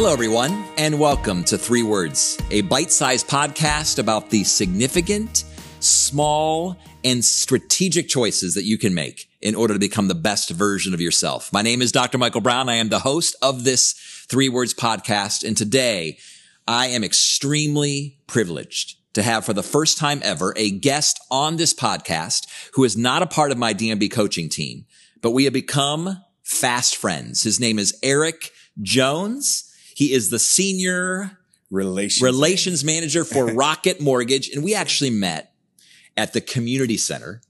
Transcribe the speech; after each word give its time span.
Hello, 0.00 0.14
everyone, 0.14 0.64
and 0.78 0.98
welcome 0.98 1.44
to 1.44 1.58
Three 1.58 1.82
Words, 1.82 2.38
a 2.50 2.62
bite 2.62 2.90
sized 2.90 3.28
podcast 3.28 3.98
about 3.98 4.30
the 4.30 4.44
significant, 4.44 5.44
small, 5.80 6.78
and 7.04 7.22
strategic 7.22 8.08
choices 8.08 8.54
that 8.54 8.64
you 8.64 8.78
can 8.78 8.94
make 8.94 9.28
in 9.42 9.54
order 9.54 9.74
to 9.74 9.78
become 9.78 10.08
the 10.08 10.14
best 10.14 10.48
version 10.48 10.94
of 10.94 11.02
yourself. 11.02 11.52
My 11.52 11.60
name 11.60 11.82
is 11.82 11.92
Dr. 11.92 12.16
Michael 12.16 12.40
Brown. 12.40 12.70
I 12.70 12.76
am 12.76 12.88
the 12.88 13.00
host 13.00 13.36
of 13.42 13.64
this 13.64 13.92
Three 14.26 14.48
Words 14.48 14.72
podcast. 14.72 15.44
And 15.44 15.54
today 15.54 16.16
I 16.66 16.86
am 16.86 17.04
extremely 17.04 18.16
privileged 18.26 18.96
to 19.12 19.22
have 19.22 19.44
for 19.44 19.52
the 19.52 19.62
first 19.62 19.98
time 19.98 20.22
ever 20.24 20.54
a 20.56 20.70
guest 20.70 21.20
on 21.30 21.58
this 21.58 21.74
podcast 21.74 22.46
who 22.72 22.84
is 22.84 22.96
not 22.96 23.20
a 23.20 23.26
part 23.26 23.52
of 23.52 23.58
my 23.58 23.74
DMB 23.74 24.10
coaching 24.10 24.48
team, 24.48 24.86
but 25.20 25.32
we 25.32 25.44
have 25.44 25.52
become 25.52 26.24
fast 26.42 26.96
friends. 26.96 27.42
His 27.42 27.60
name 27.60 27.78
is 27.78 27.98
Eric 28.02 28.50
Jones. 28.80 29.69
He 30.00 30.14
is 30.14 30.30
the 30.30 30.38
senior 30.38 31.36
Relations. 31.70 32.22
relations 32.22 32.82
manager 32.82 33.22
for 33.22 33.44
Rocket 33.54 34.00
Mortgage. 34.00 34.48
And 34.48 34.64
we 34.64 34.74
actually 34.74 35.10
met 35.10 35.52
at 36.16 36.32
the 36.32 36.40
community 36.40 36.96
center 36.96 37.42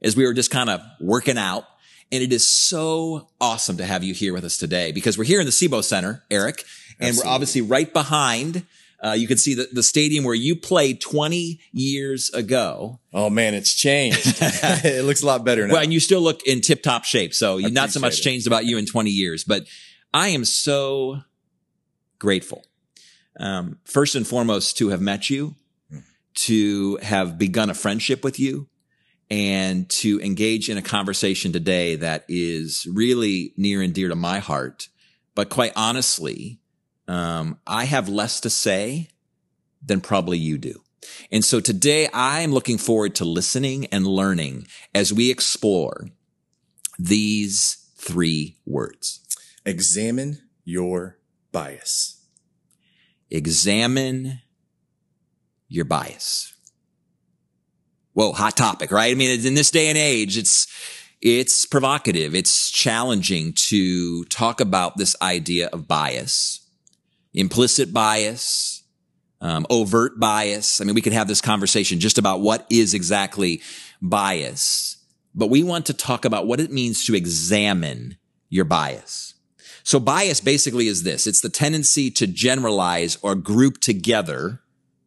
as 0.00 0.16
we 0.16 0.24
were 0.24 0.32
just 0.32 0.50
kind 0.50 0.70
of 0.70 0.80
working 1.02 1.36
out. 1.36 1.64
And 2.10 2.22
it 2.22 2.32
is 2.32 2.48
so 2.48 3.28
awesome 3.42 3.76
to 3.76 3.84
have 3.84 4.04
you 4.04 4.14
here 4.14 4.32
with 4.32 4.44
us 4.44 4.56
today 4.56 4.90
because 4.90 5.18
we're 5.18 5.24
here 5.24 5.38
in 5.38 5.44
the 5.44 5.52
Sebo 5.52 5.84
Center, 5.84 6.24
Eric, 6.30 6.64
and 6.98 7.08
Absolutely. 7.08 7.28
we're 7.28 7.34
obviously 7.34 7.60
right 7.60 7.92
behind. 7.92 8.64
Uh, 9.04 9.12
you 9.12 9.28
can 9.28 9.36
see 9.36 9.52
the, 9.52 9.68
the 9.70 9.82
stadium 9.82 10.24
where 10.24 10.34
you 10.34 10.56
played 10.56 11.02
20 11.02 11.60
years 11.72 12.30
ago. 12.30 13.00
Oh 13.12 13.28
man, 13.28 13.52
it's 13.52 13.74
changed. 13.74 14.18
it 14.40 15.04
looks 15.04 15.22
a 15.22 15.26
lot 15.26 15.44
better 15.44 15.66
now. 15.66 15.74
Well, 15.74 15.82
and 15.82 15.92
you 15.92 16.00
still 16.00 16.22
look 16.22 16.42
in 16.46 16.62
tip 16.62 16.82
top 16.82 17.04
shape. 17.04 17.34
So 17.34 17.58
not 17.58 17.90
so 17.90 18.00
much 18.00 18.20
it. 18.20 18.22
changed 18.22 18.46
about 18.46 18.64
you 18.64 18.78
in 18.78 18.86
20 18.86 19.10
years, 19.10 19.44
but 19.44 19.66
I 20.14 20.28
am 20.28 20.46
so 20.46 21.20
grateful. 22.18 22.64
Um, 23.38 23.78
first 23.84 24.14
and 24.14 24.26
foremost 24.26 24.76
to 24.78 24.88
have 24.88 25.00
met 25.00 25.30
you, 25.30 25.54
Hmm. 25.90 25.98
to 26.46 26.96
have 26.96 27.38
begun 27.38 27.70
a 27.70 27.74
friendship 27.74 28.24
with 28.24 28.38
you 28.38 28.68
and 29.30 29.88
to 29.90 30.20
engage 30.20 30.68
in 30.68 30.78
a 30.78 30.82
conversation 30.82 31.52
today 31.52 31.96
that 31.96 32.24
is 32.28 32.86
really 32.90 33.52
near 33.56 33.82
and 33.82 33.94
dear 33.94 34.08
to 34.08 34.16
my 34.16 34.38
heart. 34.38 34.88
But 35.34 35.50
quite 35.50 35.72
honestly, 35.76 36.60
um, 37.06 37.58
I 37.66 37.84
have 37.84 38.08
less 38.08 38.40
to 38.40 38.50
say 38.50 39.10
than 39.84 40.00
probably 40.00 40.38
you 40.38 40.58
do. 40.58 40.82
And 41.30 41.44
so 41.44 41.60
today 41.60 42.08
I'm 42.12 42.52
looking 42.52 42.78
forward 42.78 43.14
to 43.16 43.24
listening 43.24 43.86
and 43.86 44.06
learning 44.06 44.66
as 44.94 45.12
we 45.12 45.30
explore 45.30 46.08
these 46.98 47.76
three 47.96 48.56
words. 48.66 49.20
Examine 49.64 50.40
your 50.64 51.17
bias. 51.52 52.20
Examine 53.30 54.40
your 55.68 55.84
bias. 55.84 56.54
Whoa, 58.14 58.32
hot 58.32 58.56
topic, 58.56 58.90
right? 58.90 59.12
I 59.12 59.14
mean, 59.14 59.46
in 59.46 59.54
this 59.54 59.70
day 59.70 59.88
and 59.88 59.98
age, 59.98 60.36
it's, 60.36 60.66
it's 61.20 61.66
provocative. 61.66 62.34
It's 62.34 62.70
challenging 62.70 63.52
to 63.68 64.24
talk 64.24 64.60
about 64.60 64.96
this 64.96 65.14
idea 65.22 65.68
of 65.72 65.86
bias, 65.86 66.60
implicit 67.34 67.92
bias, 67.92 68.82
um, 69.40 69.66
overt 69.70 70.18
bias. 70.18 70.80
I 70.80 70.84
mean, 70.84 70.94
we 70.94 71.00
could 71.00 71.12
have 71.12 71.28
this 71.28 71.40
conversation 71.40 72.00
just 72.00 72.18
about 72.18 72.40
what 72.40 72.66
is 72.70 72.94
exactly 72.94 73.62
bias, 74.02 74.96
but 75.34 75.48
we 75.48 75.62
want 75.62 75.86
to 75.86 75.94
talk 75.94 76.24
about 76.24 76.46
what 76.46 76.60
it 76.60 76.72
means 76.72 77.04
to 77.06 77.14
examine 77.14 78.16
your 78.48 78.64
bias. 78.64 79.34
So 79.88 79.98
bias 79.98 80.42
basically 80.42 80.86
is 80.86 81.02
this. 81.02 81.26
It's 81.26 81.40
the 81.40 81.48
tendency 81.48 82.10
to 82.10 82.26
generalize 82.26 83.16
or 83.22 83.34
group 83.34 83.80
together 83.80 84.60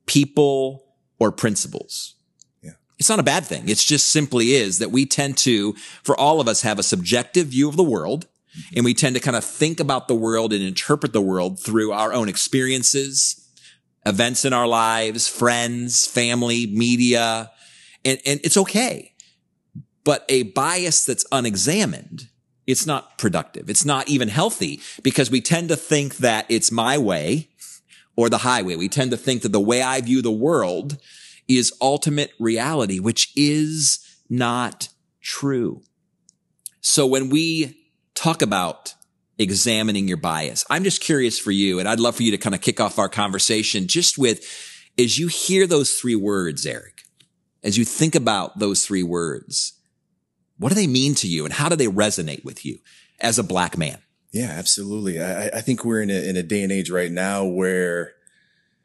people 0.08 0.96
or 1.20 1.32
principles. 1.32 2.16
Yeah. 2.64 2.72
It's 2.98 3.08
not 3.08 3.20
a 3.20 3.24
bad 3.24 3.46
thing. 3.46 3.70
It's 3.70 3.86
just 3.86 4.08
simply 4.08 4.54
is 4.54 4.80
that 4.80 4.90
we 4.90 5.06
tend 5.06 5.38
to, 5.38 5.74
for 6.02 6.20
all 6.20 6.42
of 6.42 6.48
us, 6.48 6.64
have 6.64 6.80
a 6.80 6.84
subjective 6.84 7.50
view 7.50 7.70
of 7.70 7.78
the 7.78 7.84
world. 7.84 8.26
Mm-hmm. 8.26 8.78
And 8.78 8.86
we 8.86 8.96
tend 8.96 9.16
to 9.16 9.22
kind 9.22 9.38
of 9.38 9.46
think 9.46 9.80
about 9.80 10.08
the 10.08 10.16
world 10.16 10.52
and 10.52 10.64
interpret 10.64 11.14
the 11.14 11.22
world 11.22 11.60
through 11.60 11.92
our 11.92 12.12
own 12.12 12.28
experiences, 12.28 13.48
events 14.08 14.46
in 14.46 14.52
our 14.52 14.66
lives, 14.66 15.28
friends, 15.28 16.08
family, 16.08 16.66
media. 16.66 17.52
And, 18.04 18.20
and 18.26 18.40
it's 18.44 18.58
okay. 18.58 19.14
But 20.04 20.26
a 20.28 20.42
bias 20.42 21.06
that's 21.06 21.28
unexamined, 21.32 22.30
it's 22.72 22.88
not 22.88 23.18
productive. 23.18 23.70
It's 23.70 23.86
not 23.86 24.10
even 24.10 24.30
healthy 24.30 24.82
because 25.04 25.30
we 25.30 25.42
tend 25.42 25.70
to 25.70 25.76
think 25.76 26.18
that 26.18 26.46
it's 26.50 26.72
my 26.72 26.98
way 26.98 27.50
or 28.16 28.30
the 28.30 28.40
highway. 28.40 28.76
We 28.76 28.90
tend 28.90 29.12
to 29.12 29.18
think 29.18 29.42
that 29.42 29.52
the 29.52 29.60
way 29.60 29.82
I 29.82 30.02
view 30.02 30.22
the 30.22 30.32
world 30.32 30.98
is 31.48 31.74
ultimate 31.82 32.32
reality, 32.40 33.00
which 33.00 33.32
is 33.36 34.00
not 34.30 34.90
true. 35.22 35.82
So 36.82 37.06
when 37.06 37.30
we 37.30 37.78
talk 38.16 38.42
about 38.42 38.96
examining 39.38 40.08
your 40.08 40.18
bias, 40.18 40.66
I'm 40.70 40.84
just 40.84 41.02
curious 41.02 41.38
for 41.40 41.52
you, 41.52 41.80
and 41.80 41.88
I'd 41.88 42.00
love 42.00 42.16
for 42.16 42.24
you 42.24 42.32
to 42.32 42.38
kind 42.38 42.56
of 42.56 42.62
kick 42.62 42.80
off 42.80 43.00
our 43.00 43.10
conversation 43.10 43.88
just 43.88 44.18
with, 44.18 44.46
as 44.98 45.18
you 45.18 45.28
hear 45.28 45.68
those 45.68 45.94
three 45.94 46.16
words, 46.16 46.66
Eric, 46.66 47.04
as 47.64 47.78
you 47.78 47.86
think 47.86 48.16
about 48.16 48.60
those 48.60 48.86
three 48.86 49.04
words, 49.04 49.74
what 50.62 50.70
do 50.70 50.76
they 50.76 50.88
mean 50.88 51.16
to 51.16 51.28
you 51.28 51.44
and 51.46 51.54
how 51.54 51.68
do 51.70 51.76
they 51.76 51.88
resonate 51.88 52.46
with 52.46 52.64
you 52.66 52.78
as 53.20 53.40
a 53.40 53.44
black 53.44 53.78
man? 53.78 53.98
Yeah, 54.32 54.52
absolutely. 54.52 55.22
I, 55.22 55.48
I 55.48 55.62
think 55.62 55.84
we're 55.84 56.02
in 56.02 56.10
a, 56.10 56.30
in 56.30 56.38
a 56.38 56.44
day 56.44 56.62
and 56.64 56.72
age 56.72 56.90
right 56.90 57.12
now 57.12 57.44
where 57.46 58.14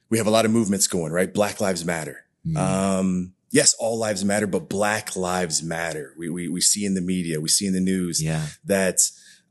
we 0.09 0.19
have 0.19 0.26
a 0.26 0.31
lot 0.31 0.44
of 0.44 0.50
movements 0.50 0.88
going, 0.88 1.12
right? 1.12 1.32
Black 1.32 1.60
Lives 1.60 1.84
Matter. 1.84 2.25
Mm. 2.47 2.56
Um, 2.56 3.34
yes, 3.50 3.75
all 3.78 3.98
lives 3.98 4.25
matter, 4.25 4.47
but 4.47 4.69
Black 4.69 5.14
Lives 5.16 5.62
Matter. 5.62 6.14
We, 6.19 6.28
we, 6.31 6.48
we 6.48 6.60
see 6.60 6.84
in 6.84 6.94
the 6.94 7.00
media, 7.00 7.41
we 7.41 7.48
see 7.48 7.66
in 7.66 7.75
the 7.75 7.81
news 7.81 8.22
Yeah. 8.22 8.47
that, 8.64 9.00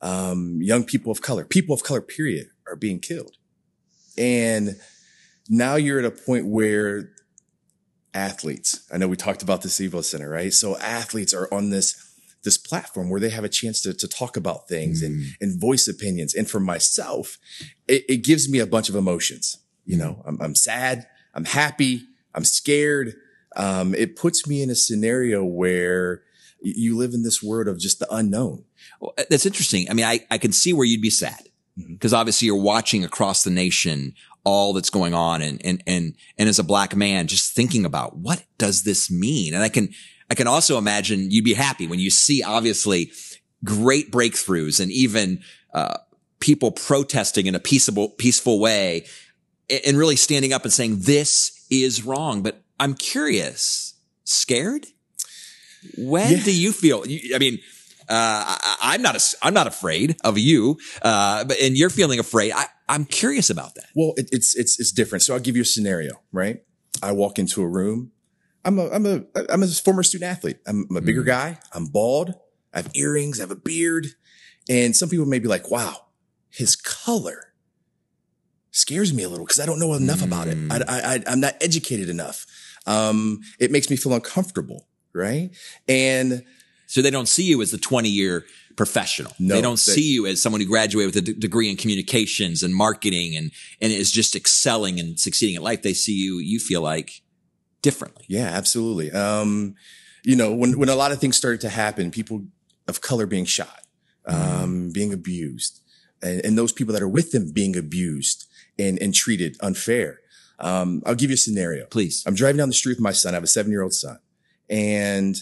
um, 0.01 0.59
young 0.61 0.83
people 0.83 1.11
of 1.11 1.21
color, 1.21 1.45
people 1.45 1.73
of 1.75 1.83
color, 1.83 2.01
period, 2.01 2.47
are 2.67 2.75
being 2.75 2.99
killed. 2.99 3.33
And 4.17 4.75
now 5.49 5.75
you're 5.75 5.99
at 5.99 6.05
a 6.05 6.11
point 6.11 6.45
where 6.47 7.11
athletes, 8.13 8.87
I 8.91 8.97
know 8.97 9.07
we 9.07 9.15
talked 9.17 9.43
about 9.43 9.61
the 9.61 9.67
Sebo 9.69 10.03
Center, 10.03 10.29
right? 10.29 10.53
So 10.53 10.77
athletes 10.77 11.33
are 11.33 11.53
on 11.53 11.69
this, 11.69 11.95
this 12.45 12.57
platform 12.57 13.09
where 13.09 13.19
they 13.19 13.29
have 13.31 13.43
a 13.43 13.49
chance 13.49 13.81
to, 13.81 13.93
to 13.93 14.07
talk 14.07 14.37
about 14.37 14.69
things 14.69 15.01
and, 15.01 15.15
Mm. 15.19 15.27
and 15.41 15.59
voice 15.59 15.87
opinions. 15.89 16.33
And 16.33 16.49
for 16.49 16.61
myself, 16.61 17.37
it, 17.87 18.05
it 18.07 18.17
gives 18.23 18.47
me 18.49 18.59
a 18.59 18.65
bunch 18.65 18.87
of 18.87 18.95
emotions. 18.95 19.57
You 19.85 19.97
know, 19.97 20.23
I'm, 20.25 20.37
I'm 20.41 20.55
sad, 20.55 21.05
I'm 21.33 21.45
happy, 21.45 22.03
I'm 22.33 22.45
scared. 22.45 23.15
Um, 23.57 23.93
it 23.93 24.15
puts 24.15 24.47
me 24.47 24.61
in 24.61 24.69
a 24.69 24.75
scenario 24.75 25.43
where 25.43 26.21
you 26.61 26.97
live 26.97 27.13
in 27.13 27.23
this 27.23 27.43
world 27.43 27.67
of 27.67 27.77
just 27.79 27.99
the 27.99 28.07
unknown. 28.13 28.63
Well, 28.99 29.13
uh, 29.17 29.23
that's 29.29 29.45
interesting. 29.45 29.89
I 29.89 29.93
mean, 29.93 30.05
I, 30.05 30.21
I 30.31 30.37
can 30.37 30.51
see 30.51 30.73
where 30.73 30.85
you'd 30.85 31.01
be 31.01 31.09
sad 31.09 31.49
because 31.91 32.13
obviously 32.13 32.45
you're 32.47 32.55
watching 32.73 33.03
across 33.03 33.43
the 33.43 33.51
nation 33.51 34.13
all 34.43 34.73
that's 34.73 34.89
going 34.89 35.13
on 35.13 35.41
and, 35.41 35.59
and, 35.65 35.83
and, 35.87 36.15
and 36.37 36.49
as 36.49 36.59
a 36.59 36.63
black 36.63 36.95
man, 36.95 37.27
just 37.27 37.53
thinking 37.55 37.83
about 37.85 38.17
what 38.17 38.43
does 38.57 38.83
this 38.83 39.09
mean? 39.11 39.53
And 39.53 39.63
I 39.63 39.69
can, 39.69 39.89
I 40.29 40.35
can 40.35 40.47
also 40.47 40.77
imagine 40.77 41.31
you'd 41.31 41.45
be 41.45 41.53
happy 41.53 41.87
when 41.87 41.99
you 41.99 42.09
see 42.09 42.41
obviously 42.43 43.11
great 43.63 44.11
breakthroughs 44.11 44.79
and 44.79 44.91
even, 44.91 45.41
uh, 45.73 45.97
people 46.39 46.71
protesting 46.71 47.45
in 47.47 47.55
a 47.55 47.59
peaceable, 47.59 48.09
peaceful 48.09 48.59
way 48.59 49.05
and 49.85 49.97
really 49.97 50.15
standing 50.15 50.53
up 50.53 50.63
and 50.63 50.73
saying, 50.73 50.99
this 50.99 51.65
is 51.71 52.03
wrong. 52.05 52.43
But 52.43 52.61
I'm 52.79 52.93
curious, 52.93 53.95
scared? 54.25 54.85
When 55.97 56.31
Yeah. 56.37 56.43
do 56.43 56.55
you 56.55 56.71
feel? 56.71 57.03
I 57.33 57.39
mean, 57.39 57.59
uh, 58.07 58.09
I, 58.09 58.77
I'm 58.81 59.01
not, 59.01 59.15
a, 59.15 59.37
I'm 59.41 59.53
not 59.53 59.65
afraid 59.65 60.17
of 60.23 60.37
you, 60.37 60.77
uh, 61.01 61.45
but, 61.45 61.59
and 61.59 61.75
you're 61.75 61.89
feeling 61.89 62.19
afraid. 62.19 62.51
I, 62.51 62.65
I'm 62.87 63.05
curious 63.05 63.49
about 63.49 63.73
that. 63.75 63.85
Well, 63.95 64.13
it, 64.17 64.29
it's, 64.31 64.55
it's, 64.55 64.79
it's 64.79 64.91
different. 64.91 65.23
So 65.23 65.33
I'll 65.33 65.39
give 65.39 65.55
you 65.55 65.63
a 65.63 65.65
scenario, 65.65 66.21
right? 66.31 66.61
I 67.01 67.13
walk 67.13 67.39
into 67.39 67.63
a 67.63 67.67
room. 67.67 68.11
I'm 68.65 68.79
a, 68.79 68.89
I'm 68.89 69.05
a, 69.05 69.23
I'm 69.49 69.63
a 69.63 69.67
former 69.67 70.03
student 70.03 70.29
athlete. 70.31 70.57
I'm, 70.67 70.85
I'm 70.89 70.97
a 70.97 71.01
bigger 71.01 71.21
Mm. 71.23 71.27
guy. 71.27 71.59
I'm 71.73 71.85
bald. 71.85 72.33
I 72.73 72.79
have 72.79 72.91
earrings. 72.95 73.39
I 73.39 73.43
have 73.43 73.51
a 73.51 73.55
beard. 73.55 74.07
And 74.67 74.95
some 74.95 75.07
people 75.09 75.25
may 75.27 75.39
be 75.39 75.47
like, 75.47 75.69
wow, 75.71 76.07
his 76.49 76.75
color 76.75 77.53
scares 78.71 79.13
me 79.13 79.23
a 79.23 79.29
little 79.29 79.45
because 79.45 79.59
I 79.59 79.65
don't 79.65 79.79
know 79.79 79.93
enough 79.93 80.21
about 80.23 80.47
it. 80.47 80.57
I, 80.69 80.79
Mm. 80.79 80.83
I, 80.89 81.13
I, 81.15 81.23
I'm 81.27 81.39
not 81.39 81.55
educated 81.61 82.09
enough. 82.09 82.45
Um, 82.85 83.41
it 83.59 83.71
makes 83.71 83.89
me 83.89 83.95
feel 83.95 84.13
uncomfortable. 84.13 84.87
Right. 85.13 85.51
And 85.87 86.43
So 86.87 87.01
they 87.01 87.09
don't 87.09 87.27
see 87.29 87.43
you 87.43 87.61
as 87.61 87.71
the 87.71 87.77
20 87.77 88.09
year 88.09 88.45
professional. 88.75 89.31
No, 89.39 89.55
they 89.55 89.61
don't 89.61 89.73
they- 89.85 89.93
see 89.93 90.11
you 90.13 90.25
as 90.27 90.41
someone 90.41 90.59
who 90.61 90.67
graduated 90.67 91.15
with 91.15 91.23
a 91.23 91.33
d- 91.33 91.39
degree 91.39 91.69
in 91.69 91.77
communications 91.77 92.61
and 92.63 92.75
marketing 92.75 93.35
and, 93.37 93.51
and 93.81 93.93
is 93.93 94.11
just 94.11 94.35
excelling 94.35 94.99
and 94.99 95.17
succeeding 95.19 95.55
at 95.55 95.63
life. 95.63 95.81
They 95.83 95.93
see 95.93 96.13
you, 96.13 96.39
you 96.39 96.59
feel 96.59 96.81
like 96.81 97.21
differently. 97.85 98.25
Yeah, 98.27 98.47
absolutely. 98.47 99.11
Um, 99.11 99.75
you 100.23 100.35
know, 100.35 100.55
when, 100.55 100.79
when 100.79 100.89
a 100.89 100.95
lot 100.95 101.11
of 101.11 101.19
things 101.19 101.37
started 101.37 101.61
to 101.61 101.69
happen, 101.69 102.09
people 102.09 102.47
of 102.87 102.99
color 102.99 103.27
being 103.27 103.45
shot, 103.45 103.81
um, 104.25 104.89
being 104.91 105.13
abused, 105.13 105.81
and, 106.19 106.43
and 106.43 106.57
those 106.57 106.71
people 106.71 106.93
that 106.93 107.03
are 107.03 107.07
with 107.07 107.31
them 107.31 107.51
being 107.51 107.77
abused 107.77 108.47
and, 108.79 108.99
and 108.99 109.13
treated 109.13 109.55
unfair. 109.59 110.21
Um, 110.57 111.03
I'll 111.05 111.13
give 111.13 111.29
you 111.29 111.35
a 111.35 111.37
scenario. 111.37 111.85
Please. 111.85 112.23
I'm 112.25 112.33
driving 112.33 112.57
down 112.57 112.69
the 112.69 112.73
street 112.73 112.93
with 112.93 113.01
my 113.01 113.11
son. 113.11 113.35
I 113.35 113.37
have 113.37 113.43
a 113.43 113.47
seven 113.47 113.71
year 113.71 113.83
old 113.83 113.93
son 113.93 114.17
and 114.67 115.35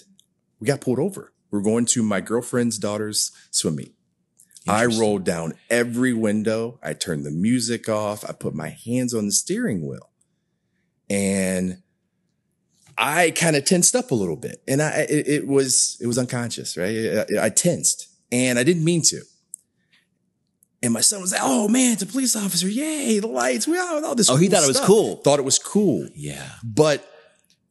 we 0.60 0.68
got 0.68 0.82
pulled 0.82 1.00
over. 1.00 1.32
We're 1.50 1.62
going 1.62 1.86
to 1.86 2.04
my 2.04 2.20
girlfriend's 2.20 2.78
daughter's 2.78 3.32
swim 3.52 3.78
meet. 3.78 3.96
I 4.68 4.86
rolled 4.86 5.24
down 5.24 5.54
every 5.70 6.14
window. 6.14 6.80
I 6.84 6.94
turned 6.94 7.26
the 7.26 7.32
music 7.32 7.88
off. 7.88 8.26
I 8.28 8.34
put 8.34 8.54
my 8.54 8.70
hands 8.70 9.14
on 9.14 9.28
the 9.28 9.32
steering 9.32 9.88
wheel 9.88 10.10
and 11.10 11.83
I 12.98 13.32
kind 13.32 13.56
of 13.56 13.66
tensed 13.66 13.96
up 13.96 14.12
a 14.12 14.16
little 14.16 14.36
bit 14.36 14.62
and 14.68 14.82
I, 14.82 15.02
it, 15.10 15.28
it 15.28 15.48
was, 15.48 15.98
it 16.02 16.08
was 16.08 16.18
unconscious, 16.18 16.78
right? 16.78 17.26
I, 17.40 17.46
I 17.46 17.50
tensed 17.50 18.08
and 18.32 18.60
I 18.60 18.64
didn't 18.64 18.84
mean 18.84 19.02
to. 19.04 19.22
And 20.84 20.92
my 20.92 21.00
son 21.00 21.22
was 21.22 21.32
like, 21.32 21.40
"Oh 21.42 21.70
man, 21.70 21.94
it's 21.94 22.02
a 22.02 22.06
police 22.06 22.36
officer! 22.36 22.68
Yay, 22.68 23.20
the 23.20 23.28
lights! 23.28 23.66
We 23.66 23.80
all, 23.80 24.04
all 24.04 24.16
this." 24.16 24.30
Oh, 24.30 24.36
he 24.36 24.50
cool 24.50 24.58
thought 24.58 24.64
it 24.66 24.68
was 24.68 24.80
cool. 24.82 25.16
Thought 25.16 25.40
it 25.40 25.46
was 25.46 25.58
cool. 25.58 26.10
Yeah. 26.14 26.50
But 26.62 27.10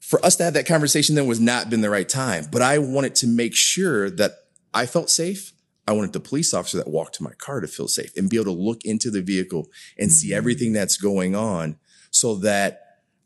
for 0.01 0.25
us 0.25 0.37
to 0.37 0.45
have 0.45 0.55
that 0.55 0.67
conversation 0.67 1.15
then 1.15 1.27
was 1.27 1.41
not 1.41 1.69
been 1.69 1.83
the 1.83 1.91
right 1.91 2.09
time. 2.09 2.47
But 2.51 2.63
I 2.63 2.79
wanted 2.79 3.15
to 3.17 3.27
make 3.27 3.55
sure 3.55 4.09
that 4.11 4.33
I 4.73 4.87
felt 4.87 5.11
safe. 5.11 5.53
I 5.87 5.93
wanted 5.93 6.13
the 6.13 6.21
police 6.21 6.55
officer 6.55 6.79
that 6.79 6.89
walked 6.89 7.15
to 7.17 7.23
my 7.23 7.33
car 7.33 7.61
to 7.61 7.67
feel 7.67 7.89
safe 7.89 8.17
and 8.17 8.31
be 8.31 8.37
able 8.37 8.55
to 8.55 8.59
look 8.59 8.85
into 8.85 9.11
the 9.11 9.21
vehicle 9.21 9.69
and 9.99 10.11
see 10.11 10.31
mm. 10.31 10.37
everything 10.37 10.73
that's 10.73 10.97
going 10.97 11.35
on 11.35 11.77
so 12.11 12.37
that 12.37 12.82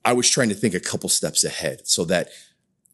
I 0.06 0.12
was 0.12 0.31
trying 0.31 0.50
to 0.50 0.55
think 0.55 0.73
a 0.73 0.81
couple 0.81 1.08
steps 1.08 1.43
ahead 1.43 1.88
so 1.88 2.05
that 2.05 2.29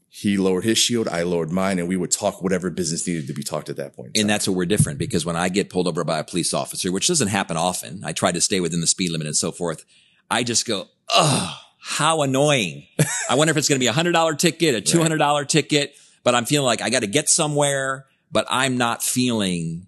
he 0.08 0.38
lowered 0.38 0.64
his 0.64 0.78
shield, 0.78 1.08
I 1.08 1.22
lowered 1.24 1.52
mine, 1.52 1.78
and 1.78 1.86
we 1.86 1.96
would 1.96 2.10
talk 2.10 2.42
whatever 2.42 2.70
business 2.70 3.06
needed 3.06 3.26
to 3.26 3.34
be 3.34 3.42
talked 3.42 3.68
at 3.68 3.76
that 3.76 3.94
point. 3.94 4.16
And 4.16 4.28
that's 4.28 4.48
where 4.48 4.56
we're 4.56 4.66
different 4.66 4.98
because 4.98 5.26
when 5.26 5.36
I 5.36 5.50
get 5.50 5.68
pulled 5.68 5.88
over 5.88 6.04
by 6.04 6.18
a 6.18 6.24
police 6.24 6.54
officer, 6.54 6.90
which 6.90 7.08
doesn't 7.08 7.28
happen 7.28 7.58
often, 7.58 8.02
I 8.02 8.12
try 8.12 8.32
to 8.32 8.40
stay 8.40 8.60
within 8.60 8.80
the 8.80 8.86
speed 8.86 9.10
limit 9.10 9.26
and 9.26 9.36
so 9.36 9.52
forth. 9.52 9.84
I 10.30 10.42
just 10.42 10.66
go, 10.66 10.88
oh, 11.10 11.58
how 11.78 12.22
annoying. 12.22 12.86
I 13.28 13.34
wonder 13.34 13.50
if 13.50 13.58
it's 13.58 13.68
going 13.68 13.78
to 13.78 13.84
be 13.84 13.88
a 13.88 13.92
hundred 13.92 14.12
dollar 14.12 14.34
ticket, 14.34 14.74
a 14.74 14.80
two 14.80 15.02
hundred 15.02 15.18
dollar 15.18 15.44
ticket, 15.44 15.94
but 16.24 16.34
I'm 16.34 16.46
feeling 16.46 16.66
like 16.66 16.80
I 16.80 16.88
got 16.88 17.00
to 17.00 17.06
get 17.06 17.28
somewhere, 17.28 18.06
but 18.30 18.46
I'm 18.48 18.78
not 18.78 19.02
feeling 19.02 19.86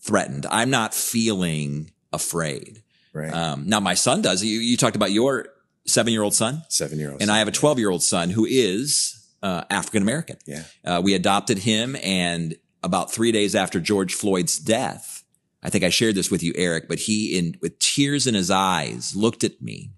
threatened. 0.00 0.46
I'm 0.50 0.70
not 0.70 0.94
feeling 0.94 1.92
afraid. 2.14 2.82
right. 3.12 3.32
Um, 3.32 3.68
now 3.68 3.80
my 3.80 3.94
son 3.94 4.22
does. 4.22 4.42
You, 4.42 4.58
you 4.58 4.78
talked 4.78 4.96
about 4.96 5.12
your 5.12 5.48
seven 5.86 6.12
year 6.12 6.22
old 6.22 6.34
son 6.34 6.62
Seven 6.68 6.98
year 6.98 7.10
old. 7.12 7.22
and 7.22 7.30
I 7.30 7.38
have 7.38 7.48
a 7.48 7.52
12 7.52 7.78
year 7.78 7.90
old 7.90 8.02
son 8.02 8.30
who 8.30 8.44
is 8.48 9.18
uh, 9.42 9.64
African 9.70 10.02
American. 10.02 10.36
Yeah. 10.46 10.64
Uh, 10.84 11.00
we 11.02 11.14
adopted 11.14 11.58
him 11.58 11.96
and 12.02 12.56
about 12.84 13.12
three 13.12 13.32
days 13.32 13.54
after 13.54 13.78
George 13.80 14.14
Floyd's 14.14 14.58
death, 14.58 15.24
I 15.62 15.70
think 15.70 15.84
I 15.84 15.90
shared 15.90 16.14
this 16.16 16.30
with 16.30 16.42
you, 16.42 16.52
Eric, 16.56 16.88
but 16.88 16.98
he 17.00 17.38
in 17.38 17.56
with 17.60 17.78
tears 17.78 18.26
in 18.26 18.34
his 18.34 18.50
eyes 18.50 19.14
looked 19.16 19.44
at 19.44 19.60
me 19.62 19.90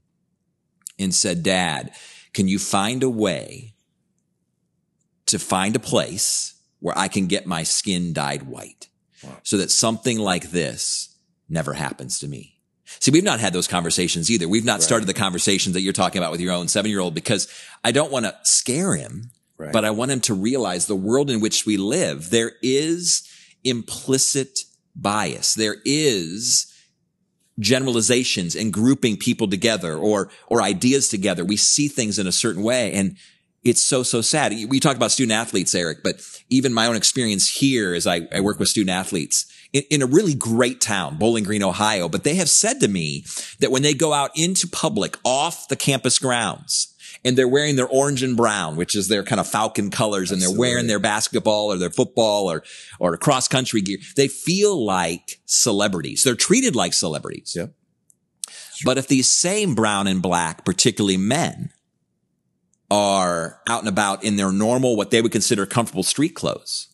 and 0.99 1.15
said, 1.15 1.43
dad, 1.43 1.93
can 2.35 2.47
you 2.49 2.59
find 2.59 3.03
a 3.03 3.09
way 3.11 3.75
to 5.27 5.39
find 5.39 5.75
a 5.75 5.81
place 5.81 6.55
where 6.81 6.97
I 6.99 7.09
can 7.09 7.27
get 7.27 7.47
my 7.47 7.63
skin 7.63 8.13
dyed 8.13 8.43
white 8.45 8.89
Wow. 9.23 9.39
so 9.43 9.57
that 9.57 9.71
something 9.71 10.19
like 10.19 10.51
this 10.51 11.17
never 11.49 11.73
happens 11.75 12.19
to 12.21 12.29
me? 12.29 12.54
See, 13.01 13.11
we've 13.11 13.25
not 13.25 13.41
had 13.41 13.53
those 13.53 13.69
conversations 13.69 14.31
either. 14.31 14.49
We've 14.49 14.65
not 14.65 14.83
started 14.83 15.07
the 15.07 15.15
conversations 15.15 15.75
that 15.75 15.81
you're 15.83 15.93
talking 15.93 16.21
about 16.21 16.33
with 16.33 16.41
your 16.41 16.53
own 16.53 16.69
seven 16.69 16.91
year 16.91 17.01
old 17.01 17.15
because 17.15 17.49
I 17.83 17.93
don't 17.93 18.13
want 18.13 18.25
to 18.27 18.37
scare 18.45 18.95
him, 18.97 19.31
Right. 19.57 19.73
but 19.73 19.85
I 19.85 19.91
want 19.91 20.11
him 20.11 20.21
to 20.23 20.35
realize 20.35 20.87
the 20.87 20.97
world 20.97 21.31
in 21.31 21.41
which 21.41 21.67
we 21.67 21.77
live, 21.77 22.31
there 22.31 22.53
is 22.63 23.29
implicit 23.63 24.61
bias. 24.97 25.55
There 25.55 25.77
is 25.85 26.71
generalizations 27.59 28.57
and 28.57 28.73
grouping 28.73 29.17
people 29.17 29.49
together 29.49 29.97
or, 29.97 30.31
or 30.49 30.61
ideas 30.63 31.09
together. 31.09 31.45
We 31.45 31.57
see 31.57 31.89
things 31.89 32.19
in 32.19 32.27
a 32.27 32.33
certain 32.33 32.63
way 32.63 32.93
and 32.93 33.17
it's 33.65 33.83
so, 33.83 34.03
so 34.03 34.21
sad. 34.21 34.53
We 34.69 34.79
talk 34.79 34.97
about 34.97 35.11
student 35.11 35.33
athletes, 35.33 35.75
Eric, 35.75 35.99
but 36.05 36.17
even 36.51 36.75
my 36.75 36.87
own 36.87 36.97
experience 36.97 37.49
here 37.49 37.95
as 37.95 38.07
I, 38.07 38.29
I 38.33 38.41
work 38.41 38.59
with 38.59 38.69
student 38.69 38.91
athletes 38.91 39.51
in, 39.73 39.83
in 39.91 40.03
a 40.03 40.07
really 40.07 40.35
great 40.35 40.81
town, 40.81 41.17
Bowling 41.17 41.45
Green, 41.45 41.63
Ohio, 41.63 42.09
but 42.09 42.25
they 42.25 42.35
have 42.35 42.51
said 42.51 42.81
to 42.81 42.89
me 42.89 43.25
that 43.61 43.71
when 43.71 43.83
they 43.83 43.95
go 43.95 44.13
out 44.13 44.31
into 44.37 44.69
public 44.69 45.17
off 45.25 45.69
the 45.69 45.77
campus 45.77 46.19
grounds 46.19 46.95
and 47.25 47.39
they're 47.39 47.49
wearing 47.49 47.77
their 47.77 47.89
orange 47.89 48.23
and 48.23 48.37
brown, 48.37 48.77
which 48.77 48.95
is 48.95 49.09
their 49.09 49.23
kind 49.23 49.41
of 49.41 49.49
falcon 49.49 49.91
colors 49.91 50.31
and 50.31 50.43
they're 50.43 50.57
wearing 50.57 50.87
their 50.87 50.99
basketball 50.99 51.73
or 51.73 51.79
their 51.79 51.91
football 51.91 52.51
or, 52.51 52.63
or 53.01 53.17
cross 53.17 53.49
country 53.49 53.81
gear, 53.81 53.99
they 54.17 54.29
feel 54.29 54.85
like 54.85 55.41
celebrities. 55.47 56.23
They're 56.23 56.35
treated 56.35 56.77
like 56.77 56.93
celebrities. 56.93 57.55
Yep. 57.57 57.73
But 58.85 58.99
if 58.99 59.09
these 59.09 59.31
same 59.31 59.75
brown 59.75 60.07
and 60.07 60.21
black, 60.21 60.65
particularly 60.65 61.17
men, 61.17 61.71
are 62.91 63.61
out 63.69 63.81
and 63.81 63.89
about 63.89 64.25
in 64.25 64.37
their 64.37 64.53
normal, 64.53 64.97
what 64.97 65.11
they 65.11 65.23
would 65.23 65.33
consider 65.33 65.67
comfortable 65.67 66.03
street 66.03 66.35
clothes, 66.35 66.89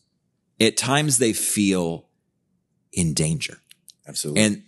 at 0.61 0.77
times 0.77 1.19
they 1.19 1.33
feel 1.33 2.07
in 2.93 3.15
danger. 3.15 3.59
Absolutely. 4.07 4.43
And, 4.43 4.63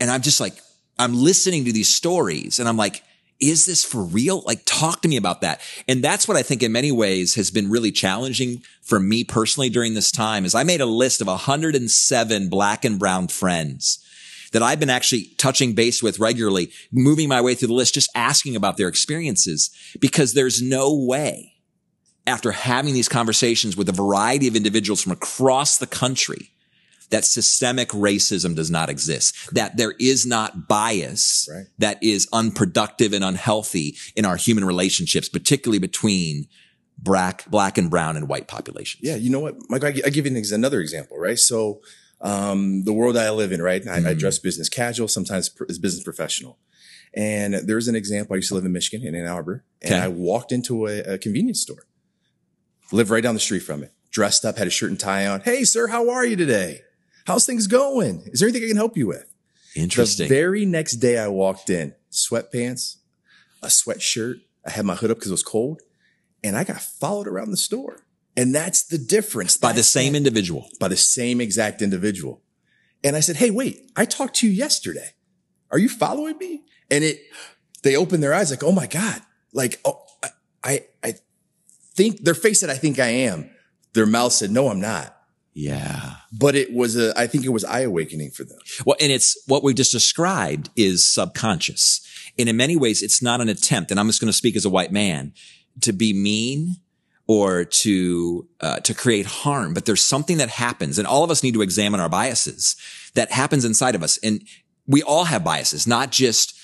and 0.00 0.10
I'm 0.10 0.22
just 0.22 0.40
like, 0.40 0.54
I'm 0.98 1.14
listening 1.14 1.64
to 1.64 1.72
these 1.72 1.94
stories 1.94 2.58
and 2.58 2.68
I'm 2.68 2.76
like, 2.76 3.02
is 3.38 3.66
this 3.66 3.84
for 3.84 4.02
real? 4.02 4.42
Like, 4.46 4.62
talk 4.64 5.02
to 5.02 5.08
me 5.08 5.18
about 5.18 5.42
that. 5.42 5.60
And 5.86 6.02
that's 6.02 6.26
what 6.26 6.38
I 6.38 6.42
think 6.42 6.62
in 6.62 6.72
many 6.72 6.90
ways 6.90 7.34
has 7.34 7.50
been 7.50 7.70
really 7.70 7.92
challenging 7.92 8.62
for 8.82 8.98
me 8.98 9.24
personally 9.24 9.68
during 9.68 9.92
this 9.92 10.10
time 10.10 10.46
is 10.46 10.54
I 10.54 10.62
made 10.62 10.80
a 10.80 10.86
list 10.86 11.20
of 11.20 11.26
107 11.26 12.48
black 12.48 12.84
and 12.84 12.98
brown 12.98 13.28
friends 13.28 14.02
that 14.56 14.62
I've 14.62 14.80
been 14.80 14.88
actually 14.88 15.24
touching 15.36 15.74
base 15.74 16.02
with 16.02 16.18
regularly, 16.18 16.70
moving 16.90 17.28
my 17.28 17.42
way 17.42 17.54
through 17.54 17.68
the 17.68 17.74
list, 17.74 17.92
just 17.92 18.08
asking 18.14 18.56
about 18.56 18.78
their 18.78 18.88
experiences 18.88 19.68
because 20.00 20.32
there's 20.32 20.62
no 20.62 20.94
way 20.96 21.52
after 22.26 22.52
having 22.52 22.94
these 22.94 23.06
conversations 23.08 23.76
with 23.76 23.86
a 23.90 23.92
variety 23.92 24.48
of 24.48 24.56
individuals 24.56 25.02
from 25.02 25.12
across 25.12 25.76
the 25.76 25.86
country 25.86 26.52
that 27.10 27.26
systemic 27.26 27.90
racism 27.90 28.56
does 28.56 28.70
not 28.70 28.88
exist, 28.88 29.34
that 29.54 29.76
there 29.76 29.92
is 30.00 30.24
not 30.24 30.66
bias 30.68 31.46
Right. 31.52 31.66
that 31.78 32.02
is 32.02 32.26
unproductive 32.32 33.12
and 33.12 33.22
unhealthy 33.22 33.94
in 34.16 34.24
our 34.24 34.36
human 34.36 34.64
relationships, 34.64 35.28
particularly 35.28 35.78
between 35.78 36.46
black, 36.96 37.44
black 37.50 37.76
and 37.76 37.90
brown 37.90 38.16
and 38.16 38.26
white 38.26 38.48
populations. 38.48 39.02
Yeah, 39.02 39.16
you 39.16 39.28
know 39.28 39.40
what, 39.40 39.54
Mike? 39.68 39.84
I, 39.84 39.88
I 40.06 40.08
give 40.10 40.24
you 40.26 40.34
ex- 40.36 40.50
another 40.50 40.80
example, 40.80 41.18
right? 41.18 41.38
So, 41.38 41.82
um, 42.20 42.84
the 42.84 42.92
world 42.92 43.16
I 43.16 43.30
live 43.30 43.52
in, 43.52 43.60
right? 43.62 43.86
I, 43.86 43.94
I 43.96 44.00
Mm-hmm. 44.00 44.18
dress 44.18 44.38
business 44.38 44.68
casual, 44.68 45.08
sometimes 45.08 45.48
pr- 45.48 45.64
as 45.68 45.78
business 45.78 46.02
professional. 46.04 46.58
And 47.14 47.54
there's 47.54 47.88
an 47.88 47.96
example. 47.96 48.34
I 48.34 48.36
used 48.36 48.48
to 48.48 48.54
live 48.54 48.64
in 48.64 48.72
Michigan, 48.72 49.06
in 49.06 49.14
Ann 49.14 49.26
Arbor, 49.26 49.64
and 49.82 49.94
Okay. 49.94 50.02
I 50.02 50.08
walked 50.08 50.52
into 50.52 50.86
a, 50.86 50.98
a 51.00 51.18
convenience 51.18 51.60
store, 51.62 51.86
live 52.92 53.10
right 53.10 53.22
down 53.22 53.34
the 53.34 53.40
street 53.40 53.60
from 53.60 53.82
it, 53.82 53.92
dressed 54.10 54.44
up, 54.44 54.58
had 54.58 54.66
a 54.66 54.70
shirt 54.70 54.90
and 54.90 55.00
tie 55.00 55.26
on. 55.26 55.40
Hey, 55.40 55.64
sir, 55.64 55.86
how 55.88 56.10
are 56.10 56.26
you 56.26 56.36
today? 56.36 56.82
How's 57.26 57.46
things 57.46 57.66
going? 57.66 58.22
Is 58.26 58.40
there 58.40 58.48
anything 58.48 58.64
I 58.66 58.68
can 58.68 58.76
help 58.76 58.96
you 58.96 59.06
with? 59.06 59.32
Interesting. 59.74 60.28
The 60.28 60.34
very 60.34 60.64
next 60.64 60.94
day 60.96 61.18
I 61.18 61.28
walked 61.28 61.70
in, 61.70 61.94
sweatpants, 62.10 62.96
a 63.62 63.66
sweatshirt. 63.66 64.40
I 64.66 64.70
had 64.70 64.84
my 64.84 64.94
hood 64.94 65.10
up 65.10 65.18
because 65.18 65.30
it 65.30 65.34
was 65.34 65.42
cold, 65.42 65.80
and 66.44 66.56
I 66.56 66.64
got 66.64 66.80
followed 66.80 67.26
around 67.28 67.50
the 67.50 67.56
store. 67.56 68.00
And 68.36 68.54
that's 68.54 68.82
the 68.84 68.98
difference. 68.98 69.56
by 69.56 69.72
the 69.72 69.82
same 69.82 70.12
that- 70.12 70.18
individual. 70.18 70.68
by 70.78 70.88
the 70.88 70.96
same 70.96 71.40
exact 71.40 71.82
individual. 71.82 72.42
And 73.04 73.16
I 73.16 73.20
said, 73.20 73.36
Hey, 73.36 73.50
wait, 73.50 73.90
I 73.96 74.04
talked 74.04 74.36
to 74.36 74.46
you 74.46 74.52
yesterday. 74.52 75.10
Are 75.70 75.78
you 75.78 75.88
following 75.88 76.36
me? 76.38 76.64
And 76.90 77.02
it, 77.04 77.20
they 77.82 77.96
opened 77.96 78.22
their 78.22 78.34
eyes 78.34 78.50
like, 78.50 78.62
Oh 78.62 78.72
my 78.72 78.86
God. 78.86 79.20
Like, 79.52 79.80
oh, 79.84 80.02
I, 80.22 80.28
I, 80.62 80.84
I 81.02 81.14
think 81.94 82.24
their 82.24 82.34
face 82.34 82.60
said, 82.60 82.68
I 82.70 82.74
think 82.76 82.98
I 82.98 83.08
am. 83.08 83.50
Their 83.94 84.06
mouth 84.06 84.32
said, 84.32 84.50
no, 84.50 84.68
I'm 84.68 84.80
not. 84.80 85.16
Yeah. 85.54 86.16
But 86.30 86.54
it 86.54 86.74
was 86.74 86.96
a, 86.96 87.18
I 87.18 87.26
think 87.26 87.46
it 87.46 87.48
was 87.48 87.64
eye 87.64 87.80
awakening 87.80 88.32
for 88.32 88.44
them. 88.44 88.58
Well, 88.84 88.96
and 89.00 89.10
it's 89.10 89.42
what 89.46 89.62
we 89.64 89.72
just 89.72 89.92
described 89.92 90.68
is 90.76 91.06
subconscious. 91.08 92.06
And 92.38 92.50
in 92.50 92.56
many 92.58 92.76
ways, 92.76 93.02
it's 93.02 93.22
not 93.22 93.40
an 93.40 93.48
attempt. 93.48 93.90
And 93.90 93.98
I'm 93.98 94.08
just 94.08 94.20
going 94.20 94.28
to 94.28 94.36
speak 94.36 94.56
as 94.56 94.66
a 94.66 94.70
white 94.70 94.92
man 94.92 95.32
to 95.80 95.94
be 95.94 96.12
mean 96.12 96.76
or 97.26 97.64
to, 97.64 98.48
uh, 98.60 98.80
to 98.80 98.94
create 98.94 99.26
harm. 99.26 99.74
But 99.74 99.84
there's 99.84 100.04
something 100.04 100.38
that 100.38 100.48
happens 100.48 100.98
and 100.98 101.06
all 101.06 101.24
of 101.24 101.30
us 101.30 101.42
need 101.42 101.54
to 101.54 101.62
examine 101.62 102.00
our 102.00 102.08
biases 102.08 102.76
that 103.14 103.32
happens 103.32 103.64
inside 103.64 103.94
of 103.94 104.02
us. 104.02 104.18
And 104.22 104.42
we 104.86 105.02
all 105.02 105.24
have 105.24 105.42
biases, 105.42 105.86
not 105.86 106.12
just 106.12 106.56